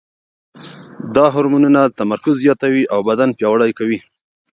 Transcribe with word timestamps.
دا 1.15 1.25
هورمونونه 1.33 1.81
تمرکز 1.99 2.35
زیاتوي 2.43 2.83
او 2.93 2.99
بدن 3.09 3.29
پیاوړی 3.37 3.71
کوي. 3.79 3.99